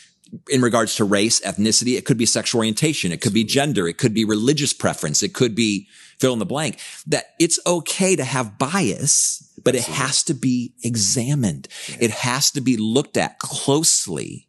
in 0.48 0.62
regards 0.62 0.94
to 0.96 1.04
race, 1.04 1.40
ethnicity. 1.40 1.98
It 1.98 2.04
could 2.04 2.16
be 2.16 2.26
sexual 2.26 2.60
orientation. 2.60 3.12
It 3.12 3.20
could 3.20 3.34
be 3.34 3.44
gender. 3.44 3.88
It 3.88 3.98
could 3.98 4.14
be 4.14 4.24
religious 4.24 4.72
preference. 4.72 5.22
It 5.22 5.34
could 5.34 5.54
be 5.54 5.88
fill 6.18 6.32
in 6.32 6.38
the 6.38 6.46
blank 6.46 6.78
that 7.06 7.34
it's 7.40 7.58
okay 7.66 8.14
to 8.14 8.24
have 8.24 8.56
bias, 8.58 9.52
but 9.64 9.74
it 9.74 9.84
has 9.84 10.22
to 10.24 10.34
be 10.34 10.72
examined. 10.84 11.66
It 12.00 12.10
has 12.10 12.50
to 12.52 12.60
be 12.60 12.76
looked 12.76 13.16
at 13.16 13.40
closely 13.40 14.46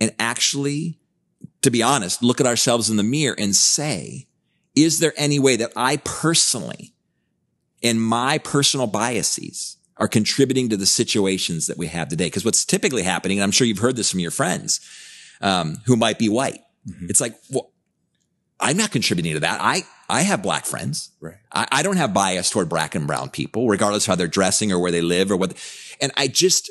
and 0.00 0.14
actually, 0.18 0.98
to 1.62 1.70
be 1.70 1.82
honest, 1.82 2.22
look 2.22 2.40
at 2.40 2.46
ourselves 2.46 2.90
in 2.90 2.96
the 2.96 3.02
mirror 3.02 3.34
and 3.38 3.54
say, 3.54 4.28
is 4.76 5.00
there 5.00 5.14
any 5.16 5.38
way 5.38 5.56
that 5.56 5.72
I 5.74 5.96
personally, 5.98 6.94
in 7.82 7.98
my 7.98 8.38
personal 8.38 8.86
biases, 8.86 9.76
are 9.98 10.08
contributing 10.08 10.68
to 10.68 10.76
the 10.76 10.86
situations 10.86 11.66
that 11.66 11.78
we 11.78 11.86
have 11.86 12.08
today. 12.08 12.26
Because 12.26 12.44
what's 12.44 12.64
typically 12.64 13.02
happening, 13.02 13.38
and 13.38 13.44
I'm 13.44 13.50
sure 13.50 13.66
you've 13.66 13.78
heard 13.78 13.96
this 13.96 14.10
from 14.10 14.20
your 14.20 14.30
friends 14.30 14.80
um, 15.40 15.78
who 15.86 15.96
might 15.96 16.18
be 16.18 16.28
white, 16.28 16.60
mm-hmm. 16.88 17.06
it's 17.08 17.20
like, 17.20 17.34
well, 17.50 17.72
I'm 18.60 18.76
not 18.76 18.90
contributing 18.90 19.34
to 19.34 19.40
that. 19.40 19.60
I 19.60 19.82
I 20.08 20.22
have 20.22 20.42
black 20.42 20.66
friends. 20.66 21.10
Right. 21.20 21.36
I, 21.52 21.66
I 21.72 21.82
don't 21.82 21.96
have 21.96 22.14
bias 22.14 22.50
toward 22.50 22.68
black 22.68 22.94
and 22.94 23.06
brown 23.06 23.30
people, 23.30 23.68
regardless 23.68 24.04
of 24.04 24.08
how 24.08 24.14
they're 24.16 24.28
dressing 24.28 24.72
or 24.72 24.78
where 24.78 24.92
they 24.92 25.02
live 25.02 25.30
or 25.30 25.36
what. 25.36 25.54
And 26.00 26.12
I 26.16 26.28
just, 26.28 26.70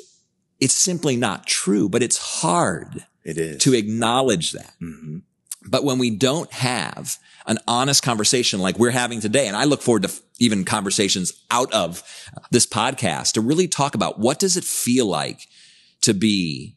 it's 0.58 0.74
simply 0.74 1.16
not 1.16 1.46
true. 1.46 1.88
But 1.88 2.02
it's 2.02 2.18
hard. 2.18 3.04
It 3.24 3.38
is 3.38 3.62
to 3.62 3.74
acknowledge 3.74 4.52
that. 4.52 4.72
Mm-hmm. 4.82 5.18
But 5.68 5.84
when 5.84 5.98
we 5.98 6.10
don't 6.10 6.52
have 6.52 7.18
an 7.46 7.58
honest 7.68 8.02
conversation 8.02 8.60
like 8.60 8.78
we're 8.78 8.90
having 8.90 9.20
today, 9.20 9.46
and 9.46 9.56
I 9.56 9.64
look 9.64 9.82
forward 9.82 10.02
to 10.02 10.12
even 10.38 10.64
conversations 10.64 11.32
out 11.50 11.72
of 11.72 12.02
this 12.50 12.66
podcast 12.66 13.32
to 13.32 13.40
really 13.40 13.68
talk 13.68 13.94
about 13.94 14.18
what 14.18 14.38
does 14.38 14.56
it 14.56 14.64
feel 14.64 15.06
like 15.06 15.46
to 16.02 16.14
be 16.14 16.76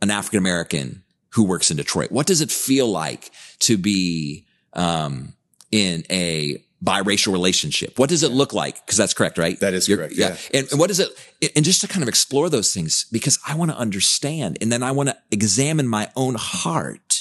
an 0.00 0.10
African 0.10 0.38
American 0.38 1.02
who 1.30 1.44
works 1.44 1.70
in 1.70 1.76
Detroit? 1.76 2.10
What 2.10 2.26
does 2.26 2.40
it 2.40 2.50
feel 2.50 2.86
like 2.88 3.30
to 3.60 3.78
be 3.78 4.46
um, 4.74 5.32
in 5.70 6.04
a 6.10 6.62
biracial 6.84 7.32
relationship? 7.32 7.98
What 7.98 8.08
does 8.08 8.22
it 8.22 8.32
look 8.32 8.52
like? 8.52 8.84
Because 8.84 8.96
that's 8.96 9.14
correct, 9.14 9.38
right? 9.38 9.58
That 9.60 9.72
is 9.72 9.88
You're, 9.88 9.98
correct. 9.98 10.14
Yeah. 10.14 10.28
yeah. 10.28 10.60
And, 10.60 10.70
and 10.72 10.80
what 10.80 10.90
is 10.90 11.00
it? 11.00 11.08
And 11.56 11.64
just 11.64 11.80
to 11.82 11.88
kind 11.88 12.02
of 12.02 12.08
explore 12.08 12.50
those 12.50 12.74
things 12.74 13.06
because 13.10 13.38
I 13.46 13.54
want 13.54 13.70
to 13.70 13.76
understand 13.76 14.58
and 14.60 14.70
then 14.70 14.82
I 14.82 14.92
want 14.92 15.08
to 15.08 15.16
examine 15.30 15.86
my 15.86 16.10
own 16.16 16.34
heart 16.34 17.11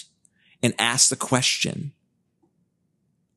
and 0.64 0.74
ask 0.78 1.10
the 1.10 1.16
question, 1.16 1.94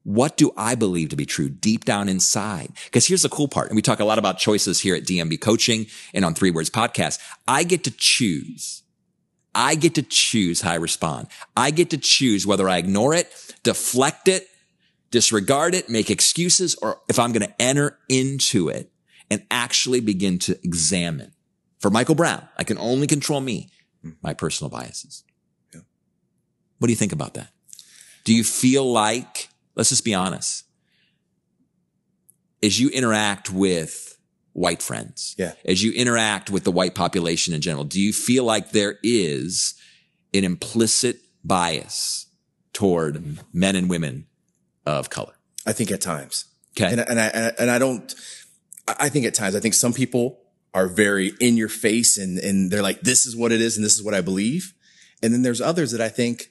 what 0.05 0.37
do 0.37 0.53
I 0.57 0.75
believe 0.75 1.09
to 1.09 1.17
be 1.17 1.27
true 1.27 1.49
deep 1.49 1.85
down 1.85 2.09
inside? 2.09 2.73
Because 2.85 3.07
here's 3.07 3.23
the 3.23 3.29
cool 3.29 3.49
part. 3.49 3.69
And 3.69 3.77
we 3.77 3.83
talk 3.83 4.01
a 4.01 4.05
lot 4.05 4.19
about 4.19 4.39
choices 4.39 4.81
here 4.81 4.95
at 4.95 5.05
DMB 5.05 5.41
coaching 5.41 5.87
and 6.13 6.25
on 6.25 6.35
three 6.35 6.51
words 6.51 6.71
podcast. 6.71 7.19
I 7.49 7.65
get 7.65 7.85
to 7.85 7.91
choose. 7.91 8.83
I 9.55 9.77
get 9.77 9.95
to 9.95 10.03
choose 10.03 10.61
how 10.61 10.73
I 10.73 10.77
respond. 10.77 11.29
I 11.57 11.71
get 11.71 11.91
to 11.91 11.99
choose 11.99 12.47
whether 12.47 12.69
I 12.69 12.77
ignore 12.77 13.15
it, 13.15 13.33
deflect 13.63 14.29
it, 14.29 14.47
disregard 15.11 15.75
it, 15.75 15.89
make 15.89 16.11
excuses, 16.11 16.75
or 16.75 17.01
if 17.09 17.19
I'm 17.19 17.33
going 17.33 17.47
to 17.47 17.63
enter 17.63 17.99
into 18.09 18.69
it 18.69 18.91
and 19.31 19.43
actually 19.51 20.01
begin 20.01 20.39
to 20.41 20.59
examine. 20.65 21.33
For 21.79 21.91
Michael 21.91 22.15
Brown, 22.15 22.47
I 22.59 22.65
can 22.65 22.79
only 22.79 23.07
control 23.07 23.41
me, 23.41 23.71
mm-hmm. 24.05 24.17
my 24.23 24.35
personal 24.35 24.71
biases. 24.71 25.23
What 26.79 26.89
do 26.89 26.93
you 26.93 26.97
think 26.97 27.13
about 27.13 27.35
that? 27.35 27.49
Do 28.25 28.35
you 28.35 28.45
feel 28.45 28.91
like 28.91 29.49
let's 29.75 29.89
just 29.89 30.05
be 30.05 30.15
honest. 30.15 30.65
As 32.63 32.81
you 32.81 32.89
interact 32.91 33.51
with 33.51 34.19
white 34.53 34.83
friends, 34.83 35.35
yeah. 35.39 35.53
as 35.65 35.83
you 35.83 35.93
interact 35.93 36.51
with 36.51 36.65
the 36.65 36.73
white 36.73 36.95
population 36.95 37.53
in 37.53 37.61
general, 37.61 37.85
do 37.85 38.01
you 38.01 38.13
feel 38.13 38.45
like 38.45 38.71
there 38.71 38.99
is 39.03 39.75
an 40.33 40.45
implicit 40.45 41.19
bias 41.45 42.27
toward 42.73 43.17
mm-hmm. 43.17 43.41
men 43.53 43.77
and 43.77 43.91
women 43.91 44.27
of 44.87 45.11
color? 45.11 45.35
I 45.67 45.73
think 45.73 45.91
at 45.91 46.01
times. 46.01 46.47
Okay. 46.77 46.91
And, 46.91 47.01
and 47.01 47.21
I, 47.21 47.53
and 47.59 47.71
I 47.71 47.79
don't, 47.79 48.15
I 48.87 49.09
think 49.09 49.27
at 49.27 49.35
times, 49.35 49.55
I 49.55 49.61
think 49.61 49.75
some 49.75 49.93
people 49.93 50.41
are 50.73 50.89
very 50.89 51.33
in 51.41 51.57
your 51.57 51.69
face 51.69 52.17
and, 52.17 52.39
and 52.39 52.71
they're 52.71 52.83
like, 52.83 53.01
this 53.03 53.27
is 53.27 53.37
what 53.37 53.53
it 53.53 53.61
is 53.61 53.77
and 53.77 53.85
this 53.85 53.95
is 53.95 54.03
what 54.03 54.15
I 54.15 54.21
believe. 54.21 54.75
And 55.23 55.33
then 55.33 55.43
there's 55.43 55.61
others 55.61 55.93
that 55.93 56.01
I 56.01 56.09
think 56.09 56.51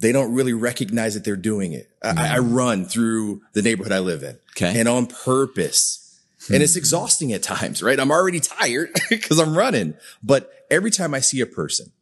they 0.00 0.12
don't 0.12 0.32
really 0.32 0.54
recognize 0.54 1.14
that 1.14 1.24
they're 1.24 1.36
doing 1.36 1.72
it. 1.72 1.90
I, 2.02 2.36
I, 2.36 2.38
run 2.38 2.86
through 2.86 3.42
the 3.52 3.60
neighborhood 3.60 3.92
I 3.92 3.98
live 3.98 4.22
in 4.22 4.38
okay. 4.56 4.78
and 4.78 4.88
on 4.88 5.06
purpose. 5.06 6.20
Hmm. 6.46 6.54
And 6.54 6.62
it's 6.62 6.74
exhausting 6.74 7.32
at 7.34 7.42
times, 7.42 7.82
right? 7.82 8.00
I'm 8.00 8.10
already 8.10 8.40
tired 8.40 8.90
because 9.10 9.38
I'm 9.38 9.56
running. 9.56 9.94
But 10.22 10.50
every 10.70 10.90
time 10.90 11.12
I 11.12 11.20
see 11.20 11.40
a 11.42 11.46
person, 11.46 11.92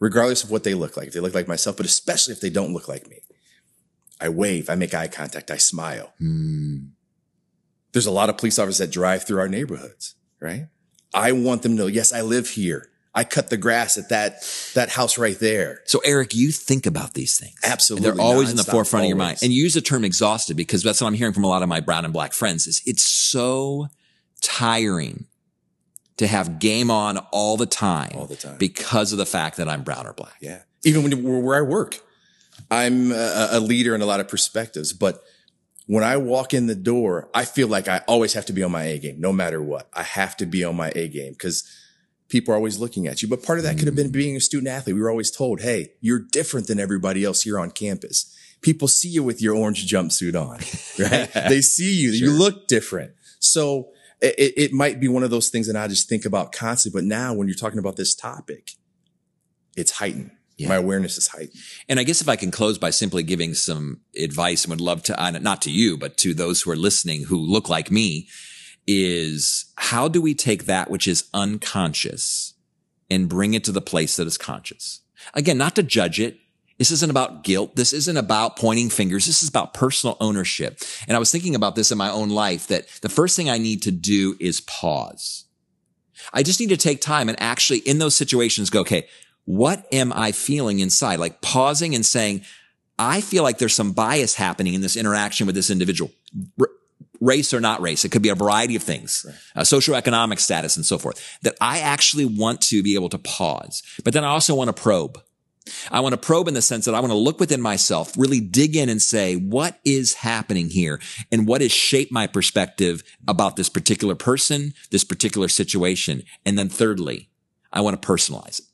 regardless 0.00 0.42
of 0.42 0.50
what 0.50 0.64
they 0.64 0.74
look 0.74 0.96
like, 0.96 1.08
if 1.08 1.14
they 1.14 1.20
look 1.20 1.34
like 1.34 1.46
myself, 1.46 1.76
but 1.76 1.86
especially 1.86 2.32
if 2.32 2.40
they 2.40 2.50
don't 2.50 2.72
look 2.72 2.88
like 2.88 3.08
me, 3.08 3.20
I 4.20 4.28
wave, 4.30 4.68
I 4.68 4.74
make 4.74 4.92
eye 4.92 5.08
contact, 5.08 5.50
I 5.50 5.56
smile. 5.56 6.12
Hmm. 6.18 6.86
There's 7.92 8.06
a 8.06 8.10
lot 8.10 8.28
of 8.28 8.36
police 8.36 8.58
officers 8.58 8.78
that 8.78 8.90
drive 8.90 9.24
through 9.24 9.38
our 9.38 9.48
neighborhoods, 9.48 10.16
right? 10.40 10.66
I 11.14 11.30
want 11.30 11.62
them 11.62 11.76
to 11.76 11.82
know, 11.82 11.86
yes, 11.86 12.12
I 12.12 12.22
live 12.22 12.48
here. 12.50 12.90
I 13.14 13.24
cut 13.24 13.48
the 13.48 13.56
grass 13.56 13.96
at 13.96 14.08
that, 14.08 14.42
that 14.74 14.88
house 14.88 15.18
right 15.18 15.38
there. 15.38 15.82
So 15.84 16.00
Eric, 16.04 16.34
you 16.34 16.50
think 16.50 16.84
about 16.86 17.14
these 17.14 17.38
things. 17.38 17.54
Absolutely. 17.62 18.08
And 18.08 18.18
they're 18.18 18.24
always 18.24 18.50
in 18.50 18.56
the 18.56 18.64
forefront 18.64 19.02
always. 19.02 19.12
of 19.12 19.16
your 19.16 19.16
mind. 19.16 19.38
And 19.42 19.52
you 19.52 19.62
use 19.62 19.74
the 19.74 19.80
term 19.80 20.04
exhausted 20.04 20.56
because 20.56 20.82
that's 20.82 21.00
what 21.00 21.06
I'm 21.06 21.14
hearing 21.14 21.32
from 21.32 21.44
a 21.44 21.48
lot 21.48 21.62
of 21.62 21.68
my 21.68 21.80
brown 21.80 22.04
and 22.04 22.12
black 22.12 22.32
friends 22.32 22.66
is 22.66 22.82
it's 22.86 23.02
so 23.04 23.86
tiring 24.40 25.26
to 26.16 26.26
have 26.26 26.58
game 26.58 26.90
on 26.90 27.18
all 27.32 27.56
the 27.56 27.66
time. 27.66 28.12
All 28.16 28.26
the 28.26 28.36
time. 28.36 28.58
Because 28.58 29.12
of 29.12 29.18
the 29.18 29.26
fact 29.26 29.58
that 29.58 29.68
I'm 29.68 29.82
brown 29.82 30.06
or 30.06 30.12
black. 30.12 30.34
Yeah. 30.40 30.62
Even 30.84 31.02
when 31.02 31.44
where 31.44 31.58
I 31.58 31.62
work, 31.62 32.00
I'm 32.70 33.12
a, 33.12 33.48
a 33.52 33.60
leader 33.60 33.94
in 33.94 34.02
a 34.02 34.06
lot 34.06 34.20
of 34.20 34.28
perspectives, 34.28 34.92
but 34.92 35.22
when 35.86 36.02
I 36.02 36.16
walk 36.16 36.54
in 36.54 36.66
the 36.66 36.74
door, 36.74 37.28
I 37.34 37.44
feel 37.44 37.68
like 37.68 37.88
I 37.88 38.00
always 38.08 38.32
have 38.32 38.46
to 38.46 38.52
be 38.52 38.62
on 38.62 38.72
my 38.72 38.84
A 38.84 38.98
game, 38.98 39.20
no 39.20 39.32
matter 39.32 39.62
what. 39.62 39.88
I 39.92 40.02
have 40.02 40.36
to 40.38 40.46
be 40.46 40.64
on 40.64 40.76
my 40.76 40.90
A 40.94 41.08
game 41.08 41.32
because 41.32 41.68
people 42.28 42.52
are 42.52 42.56
always 42.56 42.78
looking 42.78 43.06
at 43.06 43.22
you. 43.22 43.28
But 43.28 43.42
part 43.42 43.58
of 43.58 43.64
that 43.64 43.76
could 43.78 43.86
have 43.86 43.96
been 43.96 44.06
mm-hmm. 44.06 44.12
being 44.12 44.36
a 44.36 44.40
student 44.40 44.68
athlete. 44.68 44.96
We 44.96 45.02
were 45.02 45.10
always 45.10 45.30
told, 45.30 45.60
Hey, 45.60 45.92
you're 46.00 46.20
different 46.20 46.66
than 46.66 46.80
everybody 46.80 47.24
else 47.24 47.42
here 47.42 47.58
on 47.58 47.70
campus. 47.70 48.34
People 48.60 48.88
see 48.88 49.08
you 49.08 49.22
with 49.22 49.42
your 49.42 49.54
orange 49.54 49.86
jumpsuit 49.86 50.34
on, 50.34 50.58
right? 51.10 51.48
they 51.48 51.60
see 51.60 51.94
you. 51.94 52.14
Sure. 52.14 52.28
You 52.28 52.34
look 52.34 52.66
different. 52.66 53.12
So 53.38 53.90
it, 54.22 54.54
it 54.56 54.72
might 54.72 55.00
be 55.00 55.08
one 55.08 55.22
of 55.22 55.30
those 55.30 55.50
things 55.50 55.66
that 55.66 55.76
I 55.76 55.86
just 55.86 56.08
think 56.08 56.24
about 56.24 56.52
constantly. 56.52 57.00
But 57.00 57.06
now 57.06 57.34
when 57.34 57.46
you're 57.46 57.56
talking 57.56 57.78
about 57.78 57.96
this 57.96 58.14
topic, 58.14 58.70
it's 59.76 59.92
heightened. 59.92 60.30
Yeah. 60.56 60.68
My 60.68 60.76
awareness 60.76 61.18
is 61.18 61.28
heightened. 61.28 61.60
And 61.88 61.98
I 61.98 62.04
guess 62.04 62.20
if 62.20 62.28
I 62.28 62.36
can 62.36 62.50
close 62.50 62.78
by 62.78 62.90
simply 62.90 63.22
giving 63.22 63.54
some 63.54 64.00
advice 64.16 64.64
and 64.64 64.70
would 64.70 64.80
love 64.80 65.02
to, 65.04 65.40
not 65.40 65.60
to 65.62 65.70
you, 65.70 65.98
but 65.98 66.16
to 66.18 66.32
those 66.32 66.62
who 66.62 66.70
are 66.70 66.76
listening 66.76 67.24
who 67.24 67.36
look 67.36 67.68
like 67.68 67.90
me, 67.90 68.28
is 68.86 69.66
how 69.76 70.08
do 70.08 70.20
we 70.20 70.34
take 70.34 70.64
that 70.64 70.90
which 70.90 71.06
is 71.06 71.28
unconscious 71.32 72.54
and 73.10 73.28
bring 73.28 73.54
it 73.54 73.64
to 73.64 73.72
the 73.72 73.80
place 73.80 74.16
that 74.16 74.26
is 74.26 74.38
conscious? 74.38 75.00
Again, 75.32 75.58
not 75.58 75.74
to 75.76 75.82
judge 75.82 76.20
it. 76.20 76.38
This 76.78 76.90
isn't 76.90 77.10
about 77.10 77.44
guilt. 77.44 77.76
This 77.76 77.92
isn't 77.92 78.16
about 78.16 78.56
pointing 78.56 78.90
fingers. 78.90 79.26
This 79.26 79.42
is 79.42 79.48
about 79.48 79.74
personal 79.74 80.16
ownership. 80.20 80.80
And 81.06 81.16
I 81.16 81.20
was 81.20 81.30
thinking 81.30 81.54
about 81.54 81.76
this 81.76 81.92
in 81.92 81.98
my 81.98 82.10
own 82.10 82.30
life 82.30 82.66
that 82.66 82.88
the 83.00 83.08
first 83.08 83.36
thing 83.36 83.48
I 83.48 83.58
need 83.58 83.82
to 83.82 83.92
do 83.92 84.36
is 84.40 84.60
pause. 84.60 85.44
I 86.32 86.42
just 86.42 86.58
need 86.58 86.70
to 86.70 86.76
take 86.76 87.00
time 87.00 87.28
and 87.28 87.40
actually 87.40 87.78
in 87.78 87.98
those 87.98 88.16
situations 88.16 88.70
go, 88.70 88.80
okay, 88.80 89.06
what 89.44 89.86
am 89.92 90.12
I 90.12 90.32
feeling 90.32 90.80
inside? 90.80 91.20
Like 91.20 91.42
pausing 91.42 91.94
and 91.94 92.04
saying, 92.04 92.42
I 92.98 93.20
feel 93.20 93.42
like 93.42 93.58
there's 93.58 93.74
some 93.74 93.92
bias 93.92 94.34
happening 94.34 94.74
in 94.74 94.80
this 94.80 94.96
interaction 94.96 95.46
with 95.46 95.54
this 95.54 95.70
individual 95.70 96.10
race 97.20 97.54
or 97.54 97.60
not 97.60 97.80
race. 97.80 98.04
It 98.04 98.10
could 98.10 98.22
be 98.22 98.28
a 98.28 98.34
variety 98.34 98.76
of 98.76 98.82
things, 98.82 99.24
right. 99.26 99.34
uh, 99.56 99.60
socioeconomic 99.62 100.38
status 100.38 100.76
and 100.76 100.84
so 100.84 100.98
forth, 100.98 101.38
that 101.42 101.56
I 101.60 101.80
actually 101.80 102.24
want 102.24 102.60
to 102.62 102.82
be 102.82 102.94
able 102.94 103.08
to 103.10 103.18
pause. 103.18 103.82
But 104.04 104.14
then 104.14 104.24
I 104.24 104.28
also 104.28 104.54
want 104.54 104.74
to 104.74 104.82
probe. 104.82 105.20
I 105.90 106.00
want 106.00 106.12
to 106.12 106.18
probe 106.18 106.48
in 106.48 106.54
the 106.54 106.60
sense 106.60 106.84
that 106.84 106.94
I 106.94 107.00
want 107.00 107.12
to 107.12 107.16
look 107.18 107.40
within 107.40 107.62
myself, 107.62 108.12
really 108.18 108.40
dig 108.40 108.76
in 108.76 108.90
and 108.90 109.00
say, 109.00 109.36
what 109.36 109.80
is 109.84 110.14
happening 110.14 110.68
here 110.68 111.00
and 111.32 111.46
what 111.46 111.62
has 111.62 111.72
shaped 111.72 112.12
my 112.12 112.26
perspective 112.26 113.02
about 113.26 113.56
this 113.56 113.70
particular 113.70 114.14
person, 114.14 114.74
this 114.90 115.04
particular 115.04 115.48
situation? 115.48 116.22
And 116.44 116.58
then 116.58 116.68
thirdly, 116.68 117.30
I 117.72 117.80
want 117.80 118.00
to 118.00 118.06
personalize 118.06 118.58
it. 118.58 118.66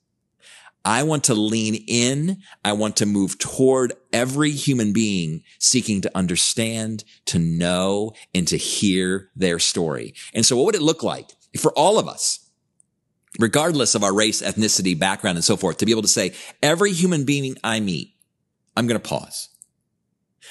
I 0.84 1.02
want 1.02 1.25
to 1.25 1.34
lean 1.34 1.75
in. 1.87 2.38
I 2.64 2.72
want 2.72 2.96
to 2.96 3.06
move 3.06 3.38
toward 3.38 3.92
every 4.12 4.50
human 4.50 4.92
being 4.92 5.42
seeking 5.58 6.00
to 6.00 6.10
understand, 6.16 7.04
to 7.26 7.38
know, 7.38 8.12
and 8.34 8.49
to 8.49 8.56
hear 8.56 9.30
their 9.37 9.58
story. 9.58 10.14
And 10.34 10.46
so 10.46 10.56
what 10.56 10.66
would 10.66 10.75
it 10.75 10.82
look 10.82 11.02
like 11.02 11.30
for 11.58 11.72
all 11.72 11.99
of 11.99 12.08
us? 12.08 12.50
Regardless 13.38 13.94
of 13.94 14.02
our 14.02 14.14
race, 14.14 14.42
ethnicity, 14.42 14.99
background, 14.99 15.37
and 15.37 15.44
so 15.44 15.56
forth, 15.56 15.76
to 15.78 15.87
be 15.87 15.92
able 15.92 16.02
to 16.02 16.08
say, 16.08 16.32
every 16.62 16.92
human 16.92 17.25
being 17.25 17.56
I 17.62 17.80
meet, 17.80 18.14
I'm 18.76 18.87
going 18.87 19.00
to 19.00 19.08
pause. 19.08 19.49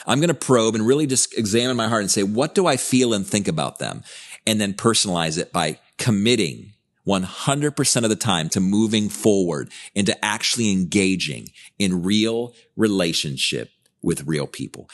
I'm 0.05 0.19
going 0.19 0.29
to 0.29 0.33
probe 0.33 0.75
and 0.75 0.87
really 0.87 1.07
just 1.07 1.37
examine 1.37 1.75
my 1.75 1.87
heart 1.87 2.01
and 2.01 2.11
say, 2.11 2.23
what 2.23 2.55
do 2.55 2.67
I 2.67 2.77
feel 2.77 3.13
and 3.13 3.27
think 3.27 3.47
about 3.47 3.79
them? 3.79 4.03
And 4.47 4.61
then 4.61 4.73
personalize 4.73 5.37
it 5.37 5.51
by 5.51 5.79
committing 5.97 6.73
100% 7.09 8.03
of 8.03 8.09
the 8.09 8.15
time 8.15 8.49
to 8.49 8.59
moving 8.59 9.09
forward 9.09 9.71
and 9.95 10.05
to 10.05 10.25
actually 10.25 10.71
engaging 10.71 11.49
in 11.79 12.03
real 12.03 12.53
relationship 12.77 13.71
with 14.01 14.27
real 14.27 14.45
people. 14.45 14.89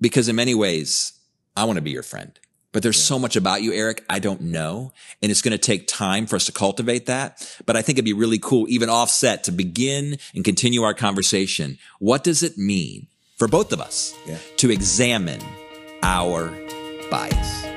Because 0.00 0.28
in 0.28 0.36
many 0.36 0.54
ways, 0.54 1.12
I 1.56 1.64
want 1.64 1.76
to 1.76 1.82
be 1.82 1.90
your 1.90 2.02
friend. 2.02 2.38
But 2.72 2.82
there's 2.82 2.98
yeah. 2.98 3.08
so 3.08 3.18
much 3.18 3.36
about 3.36 3.62
you, 3.62 3.72
Eric, 3.72 4.04
I 4.08 4.18
don't 4.18 4.42
know. 4.42 4.92
And 5.22 5.30
it's 5.30 5.42
going 5.42 5.52
to 5.52 5.58
take 5.58 5.88
time 5.88 6.26
for 6.26 6.36
us 6.36 6.46
to 6.46 6.52
cultivate 6.52 7.06
that. 7.06 7.56
But 7.66 7.76
I 7.76 7.82
think 7.82 7.98
it'd 7.98 8.04
be 8.04 8.12
really 8.12 8.38
cool, 8.38 8.66
even 8.68 8.88
offset 8.88 9.44
to 9.44 9.52
begin 9.52 10.18
and 10.34 10.44
continue 10.44 10.82
our 10.82 10.94
conversation. 10.94 11.78
What 11.98 12.24
does 12.24 12.42
it 12.42 12.58
mean 12.58 13.08
for 13.38 13.48
both 13.48 13.72
of 13.72 13.80
us 13.80 14.14
yeah. 14.26 14.38
to 14.58 14.70
examine 14.70 15.40
our 16.02 16.52
bias? 17.10 17.69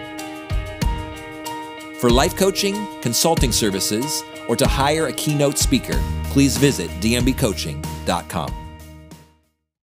For 2.04 2.10
life 2.10 2.36
coaching, 2.36 2.86
consulting 3.00 3.54
services, 3.54 4.26
or 4.50 4.58
to 4.58 4.68
hire 4.68 5.08
a 5.08 5.14
keynote 5.14 5.58
speaker, 5.58 5.98
please 6.26 6.58
visit 6.58 6.90
dmbcoaching.com. 7.00 8.63